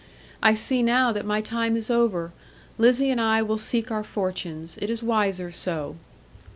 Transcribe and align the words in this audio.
I 0.41 0.55
see 0.55 0.81
now 0.81 1.11
that 1.11 1.27
my 1.27 1.41
time 1.41 1.77
is 1.77 1.91
over. 1.91 2.31
Lizzie 2.79 3.11
and 3.11 3.21
I 3.21 3.43
will 3.43 3.59
seek 3.59 3.91
our 3.91 4.03
fortunes. 4.03 4.79
It 4.81 4.89
is 4.89 5.03
wiser 5.03 5.51
so.' 5.51 5.95